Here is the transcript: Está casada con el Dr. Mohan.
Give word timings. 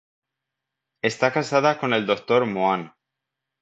Está 1.03 1.31
casada 1.31 1.77
con 1.77 1.93
el 1.93 2.07
Dr. 2.07 2.47
Mohan. 2.47 2.91